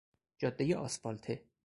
جادهی 0.37 0.73
آسفالته 0.73 1.43